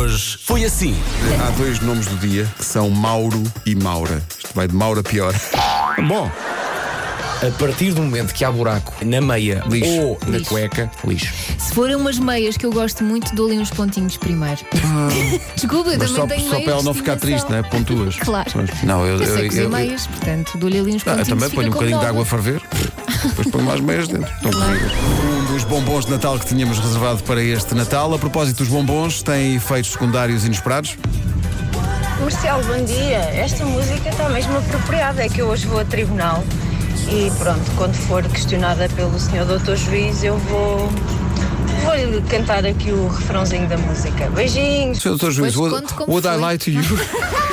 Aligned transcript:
Hoje 0.00 0.36
foi 0.42 0.62
assim. 0.62 0.94
Há 1.42 1.50
dois 1.52 1.80
nomes 1.80 2.04
do 2.06 2.16
dia 2.18 2.46
que 2.58 2.62
são 2.64 2.90
Mauro 2.90 3.42
e 3.64 3.74
Maura. 3.74 4.22
Isto 4.36 4.50
vai 4.54 4.68
de 4.68 4.74
Maura 4.74 5.02
pior. 5.02 5.34
Bom, 6.06 6.30
A 7.42 7.50
partir 7.58 7.92
do 7.92 8.02
momento 8.02 8.34
que 8.34 8.44
há 8.44 8.52
buraco 8.52 8.92
na 9.02 9.20
meia 9.22 9.62
Lixo. 9.70 9.90
ou 10.02 10.18
na 10.26 10.36
Lixo. 10.38 10.50
cueca, 10.50 10.90
lixo. 11.06 11.32
Se 11.58 11.72
forem 11.74 11.94
umas 11.96 12.18
meias 12.18 12.56
que 12.58 12.64
eu 12.66 12.72
gosto 12.72 13.02
muito, 13.04 13.34
dou 13.34 13.46
ali 13.46 13.58
uns 13.58 13.70
pontinhos 13.70 14.16
primeiro. 14.18 14.58
Desculpa, 15.56 15.90
eu 15.90 15.98
mas 15.98 16.10
também 16.12 16.14
só, 16.14 16.26
tenho 16.26 16.40
só 16.44 16.50
meias. 16.50 16.64
para 16.64 16.72
ela 16.74 16.82
não 16.82 16.92
de 16.92 16.98
ficar 16.98 17.16
triste, 17.16 17.50
não 17.50 17.56
é? 17.58 17.62
Pontuas. 17.62 18.16
Claro. 18.16 18.50
Não, 18.84 19.04
eu, 19.06 19.18
Eu 19.20 19.26
sei 19.34 19.44
eu, 19.44 19.48
cozer 19.48 19.68
meias, 19.68 20.06
portanto, 20.06 20.58
dou-lhe 20.58 20.78
ali 20.78 20.92
uns 20.94 21.02
Ah, 21.06 21.10
eu 21.12 21.16
pontinhos. 21.16 21.28
também 21.28 21.48
fica 21.50 21.56
ponho 21.62 21.68
um 21.68 21.72
bocadinho 21.72 21.98
de 22.00 22.06
água 22.06 22.22
a 22.22 22.26
ferver, 22.26 22.62
depois 23.28 23.50
ponho 23.50 23.64
mais 23.64 23.80
meias 23.80 24.08
dentro. 24.08 24.32
Estão. 24.34 24.50
Um 24.50 25.52
dos 25.52 25.64
bombons 25.64 26.04
de 26.06 26.12
Natal 26.12 26.38
que 26.38 26.46
tínhamos 26.46 26.78
reservado 26.78 27.22
para 27.22 27.42
este 27.42 27.74
Natal. 27.74 28.12
A 28.14 28.18
propósito 28.18 28.58
dos 28.58 28.68
bombons, 28.68 29.22
tem 29.22 29.56
efeitos 29.56 29.92
secundários 29.92 30.44
inesperados. 30.44 30.96
Comercial, 32.18 32.62
bom 32.64 32.84
dia. 32.84 33.18
Esta 33.18 33.64
música 33.64 34.08
está 34.08 34.28
mesmo 34.28 34.56
apropriada. 34.58 35.22
É 35.22 35.28
que 35.28 35.40
eu 35.40 35.48
hoje 35.48 35.66
vou 35.66 35.80
a 35.80 35.84
tribunal 35.84 36.42
e 37.08 37.30
pronto, 37.38 37.70
quando 37.76 37.94
for 37.94 38.22
questionada 38.24 38.88
pelo 38.90 39.18
senhor 39.18 39.46
doutor 39.46 39.76
juiz, 39.76 40.24
eu 40.24 40.36
vou. 40.38 40.90
Vou-lhe 41.84 42.20
cantar 42.22 42.66
aqui 42.66 42.90
o 42.90 43.06
refrãozinho 43.06 43.68
da 43.68 43.78
música. 43.78 44.28
Beijinhos. 44.30 44.98
Sr. 44.98 45.16
Dr. 45.16 45.30
Juiz, 45.30 45.56
would, 45.56 46.26
I 46.26 46.36
lie 46.36 46.58
to 46.58 46.70
you? 46.70 46.82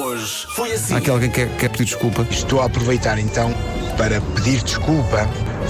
Hoje 0.00 0.46
foi 0.54 0.72
assim. 0.72 0.94
Há 0.94 0.98
aqui 0.98 1.10
alguém 1.10 1.30
que 1.30 1.46
quer, 1.46 1.56
quer 1.56 1.68
pedir 1.70 1.84
desculpa. 1.84 2.26
Estou 2.30 2.60
a 2.60 2.66
aproveitar 2.66 3.18
então 3.18 3.52
para 3.96 4.20
pedir 4.20 4.62
desculpa 4.62 5.28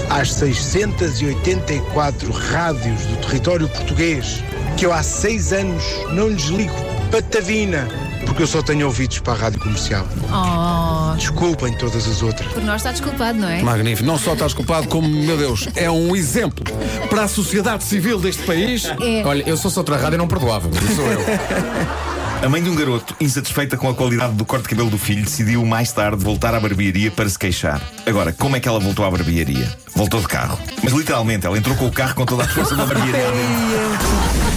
às 0.09 0.33
684 0.33 2.31
rádios 2.31 3.01
do 3.05 3.17
território 3.17 3.67
português 3.67 4.43
que 4.77 4.85
eu 4.85 4.93
há 4.93 5.03
seis 5.03 5.51
anos 5.51 5.83
não 6.13 6.29
lhes 6.29 6.45
ligo 6.45 6.73
patavina 7.11 7.87
porque 8.25 8.43
eu 8.43 8.47
só 8.47 8.61
tenho 8.61 8.85
ouvidos 8.85 9.19
para 9.19 9.33
a 9.33 9.35
rádio 9.35 9.59
comercial. 9.59 10.05
Oh, 10.31 11.15
Desculpem 11.15 11.73
todas 11.73 12.07
as 12.07 12.21
outras. 12.21 12.47
por 12.53 12.63
nós 12.63 12.75
está 12.77 12.91
desculpado, 12.91 13.39
não 13.39 13.49
é? 13.49 13.61
Magnífico. 13.63 14.07
Não 14.07 14.19
só 14.19 14.33
estás 14.33 14.53
culpado, 14.53 14.87
como, 14.87 15.09
meu 15.09 15.35
Deus, 15.35 15.67
é 15.75 15.89
um 15.89 16.15
exemplo 16.15 16.63
para 17.09 17.23
a 17.23 17.27
sociedade 17.27 17.83
civil 17.83 18.19
deste 18.19 18.43
país. 18.43 18.85
É. 18.85 19.23
Olha, 19.25 19.43
eu 19.47 19.57
sou 19.57 19.71
só 19.71 19.79
outra 19.79 19.97
rádio 19.97 20.15
e 20.15 20.17
não 20.19 20.27
perdoava. 20.27 20.69
Sou 20.95 21.05
eu. 21.07 21.19
A 22.41 22.47
mãe 22.47 22.63
de 22.63 22.69
um 22.69 22.75
garoto, 22.75 23.13
insatisfeita 23.19 23.75
com 23.75 23.89
a 23.89 23.93
qualidade 23.93 24.33
do 24.33 24.45
corte 24.45 24.63
de 24.63 24.69
cabelo 24.69 24.89
do 24.89 24.97
filho, 24.97 25.23
decidiu 25.23 25.65
mais 25.65 25.91
tarde 25.91 26.23
voltar 26.23 26.53
à 26.55 26.59
barbearia 26.59 27.11
para 27.11 27.27
se 27.27 27.37
queixar. 27.37 27.81
Agora, 28.05 28.31
como 28.31 28.55
é 28.55 28.61
que 28.61 28.67
ela 28.67 28.79
voltou 28.79 29.03
à 29.03 29.11
barbearia? 29.11 29.69
Voltou 29.93 30.21
de 30.21 30.27
carro. 30.27 30.57
Mas 30.81 30.93
literalmente, 30.93 31.45
ela 31.45 31.57
entrou 31.57 31.75
com 31.75 31.87
o 31.87 31.91
carro 31.91 32.15
com 32.15 32.25
toda 32.25 32.43
a 32.43 32.47
força 32.47 32.77
da 32.77 32.85
barbearia. 32.85 33.25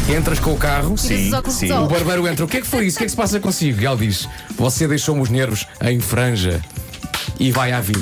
Entras 0.17 0.39
com 0.39 0.53
o 0.53 0.57
carro, 0.57 0.95
de 0.95 1.31
sol. 1.69 1.85
o 1.85 1.89
barbeiro 1.89 2.27
entra. 2.29 2.45
O 2.45 2.49
que 2.49 2.59
é 2.59 2.61
que 2.61 2.67
foi 2.67 2.87
isso? 2.87 2.97
O 2.97 2.99
que 2.99 3.05
é 3.05 3.07
que 3.07 3.11
se 3.11 3.17
passa 3.17 3.41
consigo? 3.41 3.81
E 3.81 3.87
ela 3.87 3.97
diz: 3.97 4.29
Você 4.57 4.87
deixou-me 4.87 5.21
os 5.23 5.29
nervos 5.29 5.67
em 5.81 6.01
franja. 6.01 6.61
E 7.39 7.51
vai 7.51 7.73
à 7.73 7.81
vida. 7.81 8.01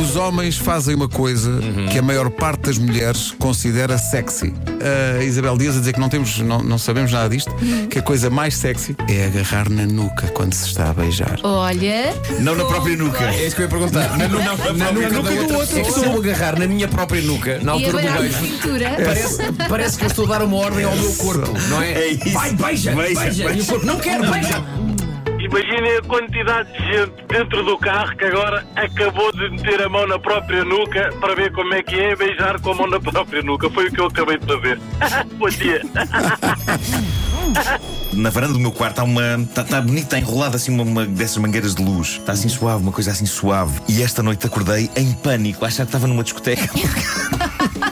Os 0.00 0.16
homens 0.16 0.56
fazem 0.58 0.94
uma 0.94 1.08
coisa 1.08 1.50
que 1.90 1.98
a 1.98 2.02
maior 2.02 2.28
parte 2.30 2.60
das 2.62 2.78
mulheres 2.78 3.32
considera 3.38 3.96
sexy. 3.96 4.52
A 5.18 5.24
Isabel 5.24 5.56
Dias 5.56 5.76
a 5.76 5.78
dizer 5.80 5.92
que 5.94 6.00
não, 6.00 6.08
temos, 6.08 6.38
não, 6.38 6.62
não 6.62 6.78
sabemos 6.78 7.10
nada 7.10 7.28
disto, 7.28 7.50
que 7.90 7.98
a 7.98 8.02
coisa 8.02 8.28
mais 8.28 8.54
sexy 8.54 8.94
é 9.08 9.26
agarrar 9.26 9.68
na 9.70 9.86
nuca 9.86 10.26
quando 10.28 10.52
se 10.52 10.66
está 10.68 10.90
a 10.90 10.92
beijar. 10.92 11.38
Olha. 11.42 12.14
Não 12.40 12.54
na 12.54 12.64
própria 12.66 12.96
nuca. 12.96 13.24
É 13.24 13.46
isso 13.46 13.56
que 13.56 13.62
eu 13.62 13.64
ia 13.64 13.70
perguntar. 13.70 14.16
Na, 14.18 14.28
nu- 14.28 14.38
na, 14.38 14.92
nuca, 14.92 15.10
da 15.10 15.30
outra 15.30 15.56
pessoa. 15.58 15.80
É 15.80 15.82
que 15.82 15.92
se 15.92 16.04
eu 16.04 16.16
agarrar 16.18 16.58
na 16.58 16.66
minha 16.66 16.88
própria 16.88 17.22
nuca, 17.22 17.58
na 17.62 17.76
E 17.76 17.84
altura 17.86 18.02
do 18.02 18.08
a 18.08 18.20
beijo, 18.20 18.38
cintura. 18.38 18.90
parece, 19.04 19.38
parece 19.68 19.98
que 19.98 20.04
eu 20.04 20.08
estou 20.08 20.24
a 20.26 20.28
dar 20.38 20.44
uma 20.44 20.56
ordem 20.56 20.84
ao 20.84 20.94
meu 20.96 21.12
corpo, 21.14 21.50
não 21.70 21.82
é? 21.82 21.92
É 21.92 22.08
isso. 22.12 22.30
Vai, 22.30 22.52
beija, 22.52 22.94
Beija, 22.94 23.20
beija. 23.20 23.44
beija. 23.44 23.58
E 23.58 23.60
o 23.62 23.66
corpo, 23.66 23.86
não 23.86 23.96
quero, 23.98 24.30
beija. 24.30 24.64
Imaginem 25.78 25.96
a 25.96 26.02
quantidade 26.02 26.72
de 26.72 26.78
gente 26.92 27.12
dentro 27.28 27.62
do 27.62 27.78
carro 27.78 28.16
que 28.16 28.24
agora 28.24 28.66
acabou 28.74 29.30
de 29.30 29.48
meter 29.50 29.80
a 29.82 29.88
mão 29.88 30.08
na 30.08 30.18
própria 30.18 30.64
nuca 30.64 31.12
para 31.20 31.36
ver 31.36 31.52
como 31.52 31.72
é 31.72 31.82
que 31.84 31.94
é 31.94 32.16
beijar 32.16 32.60
com 32.60 32.72
a 32.72 32.74
mão 32.74 32.88
na 32.88 32.98
própria 32.98 33.42
nuca. 33.42 33.70
Foi 33.70 33.86
o 33.86 33.92
que 33.92 34.00
eu 34.00 34.06
acabei 34.06 34.38
de 34.38 34.46
fazer. 34.46 34.80
Bom 35.38 35.48
dia. 35.48 35.80
Na 38.12 38.30
varanda 38.30 38.54
do 38.54 38.58
meu 38.58 38.72
quarto 38.72 38.98
há 38.98 39.04
uma. 39.04 39.36
Está 39.36 39.62
tá 39.62 39.80
bonita, 39.80 40.16
está 40.16 40.18
enrolada 40.18 40.56
assim 40.56 40.72
uma, 40.72 40.82
uma 40.82 41.06
dessas 41.06 41.36
mangueiras 41.36 41.74
de 41.74 41.82
luz. 41.82 42.16
Está 42.18 42.32
assim 42.32 42.48
suave, 42.48 42.82
uma 42.82 42.92
coisa 42.92 43.12
assim 43.12 43.26
suave. 43.26 43.80
E 43.88 44.02
esta 44.02 44.22
noite 44.22 44.46
acordei 44.46 44.90
em 44.96 45.12
pânico, 45.12 45.64
a 45.64 45.68
achar 45.68 45.84
que 45.84 45.90
estava 45.90 46.06
numa 46.08 46.24
discoteca. 46.24 46.62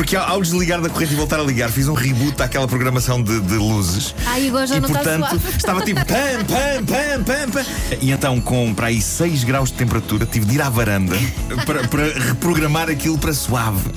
Porque 0.00 0.16
ao, 0.16 0.26
ao 0.26 0.40
desligar 0.40 0.80
da 0.80 0.88
corrente 0.88 1.12
e 1.12 1.16
voltar 1.16 1.38
a 1.38 1.42
ligar, 1.42 1.68
fiz 1.70 1.86
um 1.86 1.92
reboot 1.92 2.42
àquela 2.42 2.66
programação 2.66 3.22
de, 3.22 3.38
de 3.38 3.54
luzes. 3.56 4.14
Ai, 4.24 4.48
agora 4.48 4.66
já 4.66 4.76
e 4.76 4.80
não 4.80 4.88
está 4.88 5.02
portanto 5.02 5.40
estava 5.54 5.82
tipo 5.82 6.00
pam, 6.06 6.42
pam, 6.48 6.84
pam, 6.86 7.22
pam, 7.22 7.50
pam. 7.50 7.96
E 8.00 8.10
então, 8.10 8.40
com 8.40 8.72
para 8.72 8.86
aí 8.86 9.02
6 9.02 9.44
graus 9.44 9.70
de 9.70 9.76
temperatura, 9.76 10.24
tive 10.24 10.46
de 10.46 10.54
ir 10.54 10.62
à 10.62 10.70
varanda 10.70 11.14
para, 11.66 11.86
para 11.86 12.18
reprogramar 12.18 12.88
aquilo 12.88 13.18
para 13.18 13.34
suave. 13.34 13.90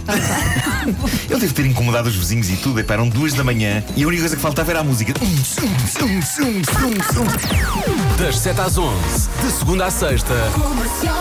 Eu 1.32 1.40
devo 1.40 1.54
ter 1.54 1.66
incomodado 1.66 2.10
os 2.10 2.16
vizinhos 2.18 2.50
e 2.50 2.58
tudo. 2.58 2.82
Epá, 2.82 2.96
eram 2.96 3.08
duas 3.08 3.32
da 3.34 3.46
manhã 3.46 3.82
e 3.96 4.04
a 4.04 4.08
única 4.08 4.24
coisa 4.24 4.36
que 4.36 4.42
faltava 4.42 4.72
era 4.72 4.82
a 4.82 4.84
música. 4.84 5.14
Das 8.18 8.40
7 8.40 8.60
às 8.60 8.78
11, 8.78 9.30
de 9.42 9.52
segunda 9.54 9.86
à 9.86 9.90
sexta, 9.90 10.34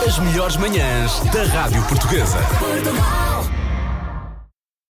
as 0.05 0.19
melhores 0.19 0.57
manhãs 0.57 1.21
da 1.31 1.45
Rádio 1.45 1.81
Portuguesa. 1.83 2.37